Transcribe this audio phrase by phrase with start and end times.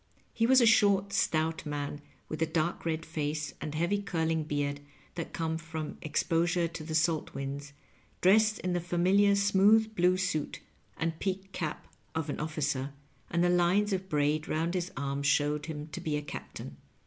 [0.33, 4.79] He was a short, stout man, with the dark red face and heavy curling beard
[5.13, 7.71] that come from exposure to the salt winds,
[8.19, 10.59] dressed in the familiar smooth blue suit
[10.97, 11.85] and peaked cap
[12.15, 12.93] of an officer,
[13.29, 16.77] and the li^es of braid round his arm showed him to be a captain.